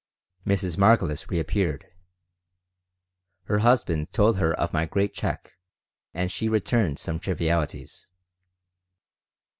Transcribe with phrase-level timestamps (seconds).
[0.47, 0.79] Mrs.
[0.79, 1.85] Margolis reappeared.
[3.43, 5.53] Her husband told her of my great check
[6.11, 8.09] and she returned some trivialities.